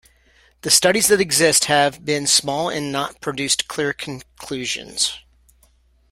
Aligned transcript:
The 0.61 0.71
studies 0.71 1.05
that 1.09 1.21
exist 1.21 1.65
have 1.65 2.03
been 2.03 2.25
small 2.25 2.69
and 2.69 2.91
not 2.91 3.21
produced 3.21 3.67
clear 3.67 3.93
conclusions. 3.93 5.19